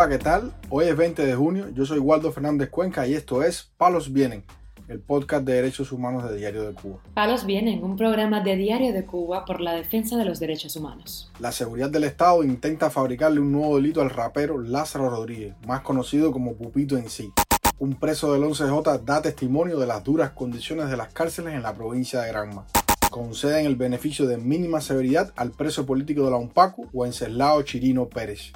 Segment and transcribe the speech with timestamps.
[0.00, 0.54] Hola, ¿qué tal?
[0.70, 4.44] Hoy es 20 de junio, yo soy Waldo Fernández Cuenca y esto es Palos Vienen,
[4.88, 7.00] el podcast de derechos humanos de Diario de Cuba.
[7.12, 11.30] Palos Vienen, un programa de Diario de Cuba por la defensa de los derechos humanos.
[11.38, 16.32] La seguridad del Estado intenta fabricarle un nuevo delito al rapero Lázaro Rodríguez, más conocido
[16.32, 17.30] como Pupito en sí.
[17.78, 21.74] Un preso del 11J da testimonio de las duras condiciones de las cárceles en la
[21.74, 22.64] provincia de Granma.
[23.10, 28.52] Conceden el beneficio de mínima severidad al preso político de la UNPACU, Wenceslao Chirino Pérez.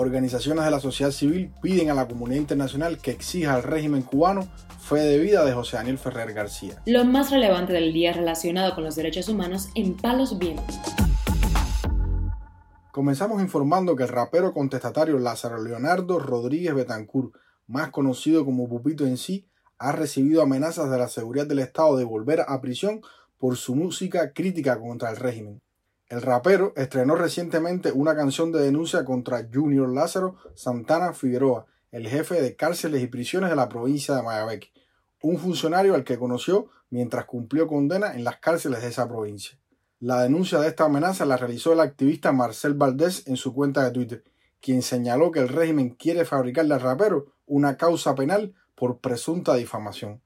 [0.00, 4.46] Organizaciones de la sociedad civil piden a la comunidad internacional que exija al régimen cubano
[4.78, 6.80] fe de vida de José Daniel Ferrer García.
[6.86, 10.78] Lo más relevante del día relacionado con los derechos humanos en Palos Vientos.
[12.92, 17.34] Comenzamos informando que el rapero contestatario Lázaro Leonardo Rodríguez Betancourt,
[17.66, 22.04] más conocido como Pupito en sí, ha recibido amenazas de la seguridad del Estado de
[22.04, 23.00] volver a prisión
[23.36, 25.60] por su música crítica contra el régimen.
[26.08, 32.40] El rapero estrenó recientemente una canción de denuncia contra Junior Lázaro Santana Figueroa, el jefe
[32.40, 34.72] de cárceles y prisiones de la provincia de Mayabeque,
[35.20, 39.58] un funcionario al que conoció mientras cumplió condena en las cárceles de esa provincia.
[40.00, 43.90] La denuncia de esta amenaza la realizó el activista Marcel Valdés en su cuenta de
[43.90, 44.24] Twitter,
[44.62, 50.22] quien señaló que el régimen quiere fabricarle al rapero una causa penal por presunta difamación.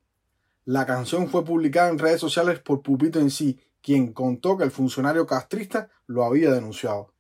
[0.65, 4.71] La canción fue publicada en redes sociales por Pupito en sí quien contó que el
[4.71, 7.13] funcionario castrista lo había denunciado.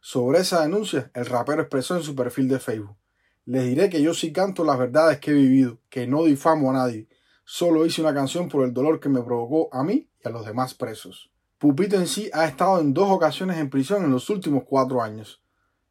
[0.00, 2.96] Sobre esa denuncia, el rapero expresó en su perfil de Facebook.
[3.44, 6.74] Les diré que yo sí canto las verdades que he vivido, que no difamo a
[6.74, 7.08] nadie.
[7.44, 10.44] Solo hice una canción por el dolor que me provocó a mí y a los
[10.44, 11.30] demás presos.
[11.58, 15.42] Pupito en sí ha estado en dos ocasiones en prisión en los últimos cuatro años.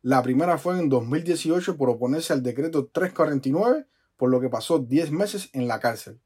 [0.02, 5.12] La primera fue en 2018 por oponerse al decreto 349, por lo que pasó 10
[5.12, 6.22] meses en la cárcel.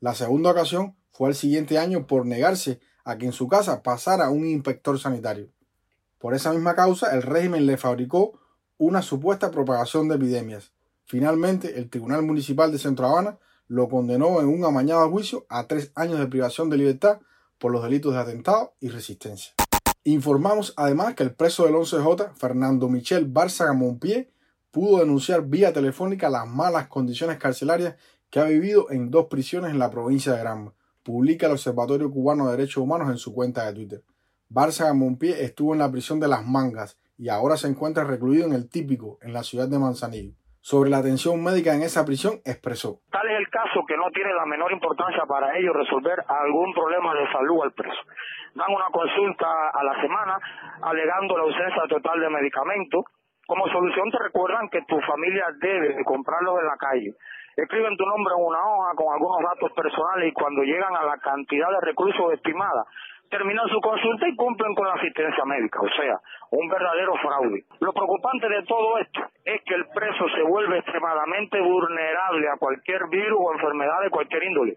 [0.00, 4.30] La segunda ocasión fue el siguiente año por negarse a que en su casa pasara
[4.30, 5.48] un inspector sanitario.
[6.18, 8.38] Por esa misma causa, el régimen le fabricó
[8.78, 10.72] una supuesta propagación de epidemias.
[11.04, 15.92] Finalmente, el Tribunal Municipal de Centro Habana lo condenó en un amañado juicio a tres
[15.94, 17.20] años de privación de libertad
[17.58, 19.54] por los delitos de atentado y resistencia.
[20.04, 24.32] Informamos además que el preso del 11J, Fernando Michel Bárzaga Monpié,
[24.70, 27.96] pudo denunciar vía telefónica las malas condiciones carcelarias
[28.30, 30.72] que ha vivido en dos prisiones en la provincia de Granma,
[31.02, 34.00] publica el Observatorio Cubano de Derechos Humanos en su cuenta de Twitter.
[34.48, 38.52] Bárcega Monpié estuvo en la prisión de Las Mangas y ahora se encuentra recluido en
[38.52, 40.34] el Típico, en la ciudad de Manzanillo.
[40.60, 43.00] Sobre la atención médica en esa prisión, expresó.
[43.10, 47.14] Tal es el caso que no tiene la menor importancia para ellos resolver algún problema
[47.14, 48.00] de salud al preso.
[48.54, 50.38] Dan una consulta a la semana
[50.82, 53.04] alegando la ausencia total de medicamentos.
[53.46, 57.14] Como solución te recuerdan que tu familia debe comprarlos en la calle
[57.62, 61.18] escriben tu nombre en una hoja con algunos datos personales y cuando llegan a la
[61.18, 62.84] cantidad de recursos estimada,
[63.30, 66.18] terminan su consulta y cumplen con la asistencia médica, o sea,
[66.50, 67.64] un verdadero fraude.
[67.78, 73.06] Lo preocupante de todo esto es que el preso se vuelve extremadamente vulnerable a cualquier
[73.08, 74.76] virus o enfermedad de cualquier índole.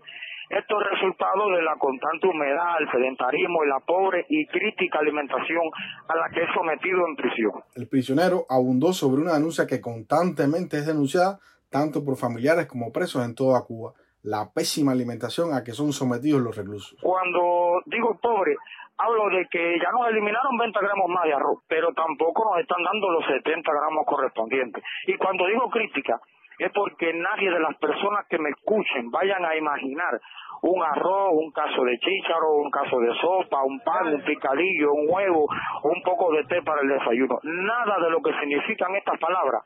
[0.50, 5.64] Esto es resultado de la constante humedad, el sedentarismo y la pobre y crítica alimentación
[6.08, 7.52] a la que es sometido en prisión.
[7.76, 11.40] El prisionero abundó sobre una denuncia que constantemente es denunciada
[11.74, 16.40] tanto por familiares como presos en toda Cuba, la pésima alimentación a que son sometidos
[16.40, 16.96] los reclusos.
[17.02, 18.56] Cuando digo pobre,
[18.98, 22.78] hablo de que ya nos eliminaron 20 gramos más de arroz, pero tampoco nos están
[22.84, 24.84] dando los 70 gramos correspondientes.
[25.08, 26.22] Y cuando digo crítica,
[26.60, 30.22] es porque nadie de las personas que me escuchen vayan a imaginar
[30.62, 35.08] un arroz, un caso de chícharo, un caso de sopa, un pan, un picadillo, un
[35.10, 35.48] huevo,
[35.84, 37.40] un poco de té para el desayuno.
[37.44, 39.64] Nada de lo que significan estas palabras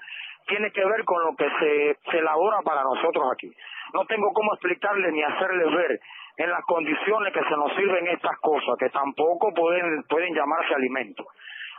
[0.48, 3.52] tiene que ver con lo que se, se elabora para nosotros aquí.
[3.94, 6.00] No tengo cómo explicarle ni hacerles ver
[6.38, 11.26] en las condiciones que se nos sirven estas cosas, que tampoco pueden, pueden llamarse alimentos.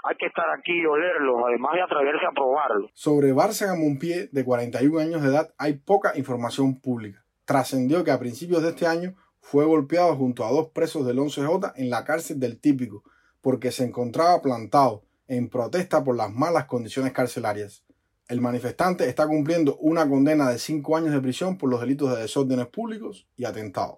[0.04, 2.88] Hay que estar aquí y olerlos, además de atreverse a probarlo.
[2.94, 7.24] Sobre Bárcega Monpié, de 41 años de edad, hay poca información pública.
[7.44, 11.72] Trascendió que a principios de este año fue golpeado junto a dos presos del 11J
[11.76, 13.02] en la cárcel del Típico,
[13.40, 17.84] porque se encontraba plantado en protesta por las malas condiciones carcelarias.
[18.28, 22.20] El manifestante está cumpliendo una condena de cinco años de prisión por los delitos de
[22.20, 23.94] desórdenes públicos y atentado.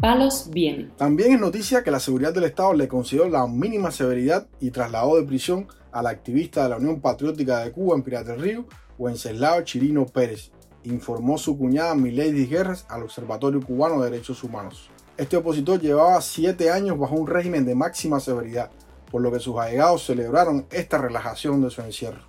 [0.00, 0.92] Palos bien.
[0.96, 5.16] También es noticia que la seguridad del Estado le concedió la mínima severidad y trasladó
[5.16, 8.66] de prisión al activista de la Unión Patriótica de Cuba en Pirata del Río,
[8.98, 10.52] Wenceslao Chirino Pérez,
[10.84, 14.90] informó su cuñada Milady Guerras al Observatorio Cubano de Derechos Humanos.
[15.16, 18.70] Este opositor llevaba siete años bajo un régimen de máxima severidad,
[19.10, 22.22] por lo que sus allegados celebraron esta relajación de su encierro.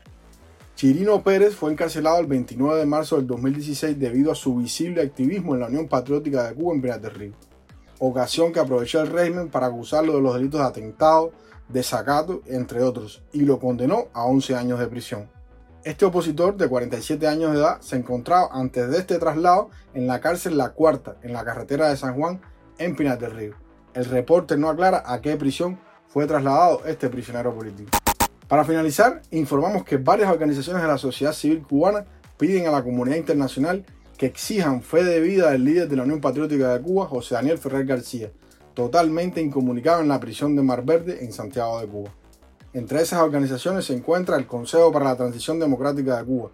[0.76, 5.56] Chirino Pérez fue encarcelado el 29 de marzo del 2016 debido a su visible activismo
[5.56, 7.34] en la Unión Patriótica de Cuba en Pinar del Río.
[8.00, 11.32] ocasión que aprovechó el régimen para acusarlo de los delitos de atentado,
[11.68, 15.30] desacato, entre otros, y lo condenó a 11 años de prisión.
[15.84, 20.20] Este opositor de 47 años de edad se encontraba antes de este traslado en la
[20.20, 22.40] cárcel La Cuarta, en la carretera de San Juan,
[22.78, 23.56] en Pinar del Río.
[23.94, 27.90] El reporte no aclara a qué prisión fue trasladado este prisionero político.
[28.48, 32.06] Para finalizar, informamos que varias organizaciones de la sociedad civil cubana
[32.38, 33.86] piden a la comunidad internacional
[34.18, 37.58] que exijan fe de vida del líder de la Unión Patriótica de Cuba, José Daniel
[37.58, 38.32] Ferrer García,
[38.74, 42.12] totalmente incomunicado en la prisión de Mar Verde en Santiago de Cuba.
[42.74, 46.52] Entre esas organizaciones se encuentra el Consejo para la Transición Democrática de Cuba,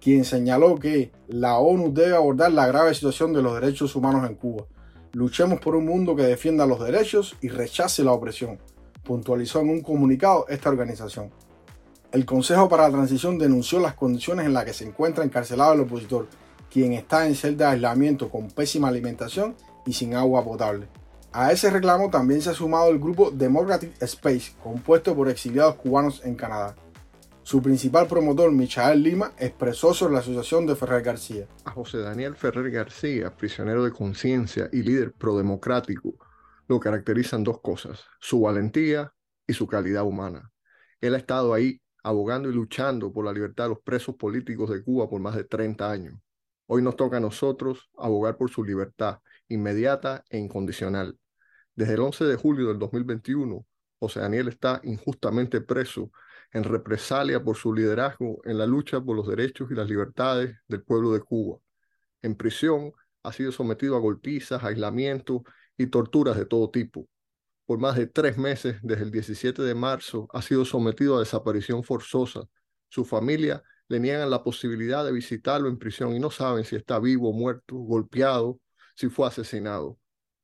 [0.00, 4.34] quien señaló que la ONU debe abordar la grave situación de los derechos humanos en
[4.34, 4.64] Cuba.
[5.12, 8.58] Luchemos por un mundo que defienda los derechos y rechace la opresión,
[9.02, 11.30] puntualizó en un comunicado esta organización.
[12.12, 15.80] El Consejo para la Transición denunció las condiciones en las que se encuentra encarcelado el
[15.80, 16.26] opositor,
[16.70, 19.54] quien está en celda de aislamiento con pésima alimentación
[19.86, 20.88] y sin agua potable.
[21.32, 26.22] A ese reclamo también se ha sumado el grupo Democratic Space, compuesto por exiliados cubanos
[26.24, 26.74] en Canadá.
[27.44, 31.46] Su principal promotor, Michael Lima, expresó sobre la asociación de Ferrer García.
[31.64, 36.14] A José Daniel Ferrer García, prisionero de conciencia y líder prodemocrático,
[36.70, 39.12] lo caracterizan dos cosas, su valentía
[39.44, 40.52] y su calidad humana.
[41.00, 44.84] Él ha estado ahí abogando y luchando por la libertad de los presos políticos de
[44.84, 46.14] Cuba por más de 30 años.
[46.66, 49.18] Hoy nos toca a nosotros abogar por su libertad
[49.48, 51.18] inmediata e incondicional.
[51.74, 53.66] Desde el 11 de julio del 2021,
[53.98, 56.12] José Daniel está injustamente preso
[56.52, 60.84] en represalia por su liderazgo en la lucha por los derechos y las libertades del
[60.84, 61.58] pueblo de Cuba.
[62.22, 62.92] En prisión
[63.24, 65.42] ha sido sometido a golpizas, aislamiento
[65.80, 67.08] y torturas de todo tipo.
[67.64, 71.82] Por más de tres meses, desde el 17 de marzo, ha sido sometido a desaparición
[71.84, 72.42] forzosa.
[72.90, 76.98] Su familia le niegan la posibilidad de visitarlo en prisión y no saben si está
[76.98, 78.60] vivo, muerto, golpeado,
[78.94, 79.98] si fue asesinado.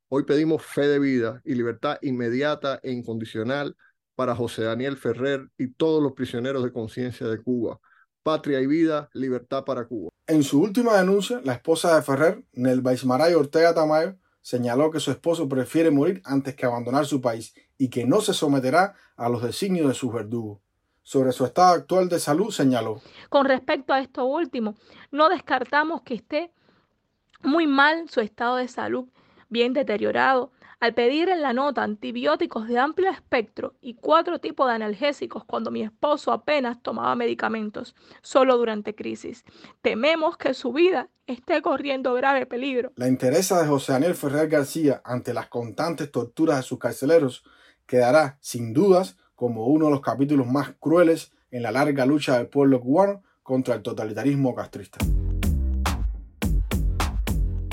[0.08, 3.76] Hoy pedimos fe de vida y libertad inmediata e incondicional
[4.14, 7.78] para José Daniel Ferrer y todos los prisioneros de conciencia de Cuba.
[8.22, 10.08] Patria y vida, libertad para Cuba.
[10.26, 15.10] En su última denuncia, la esposa de Ferrer, Nelva Ismaray Ortega Tamayo, señaló que su
[15.10, 19.42] esposo prefiere morir antes que abandonar su país y que no se someterá a los
[19.42, 20.60] designios de sus verdugos.
[21.02, 23.00] Sobre su estado actual de salud señaló.
[23.28, 24.76] Con respecto a esto último,
[25.10, 26.52] no descartamos que esté
[27.42, 29.08] muy mal su estado de salud
[29.48, 30.52] bien deteriorado,
[30.86, 35.72] al pedir en la nota antibióticos de amplio espectro y cuatro tipos de analgésicos cuando
[35.72, 39.44] mi esposo apenas tomaba medicamentos, solo durante crisis.
[39.82, 42.92] Tememos que su vida esté corriendo grave peligro.
[42.94, 47.42] La interesa de José Daniel Ferrer García ante las constantes torturas de sus carceleros
[47.84, 52.46] quedará, sin dudas, como uno de los capítulos más crueles en la larga lucha del
[52.46, 54.98] pueblo cubano contra el totalitarismo castrista.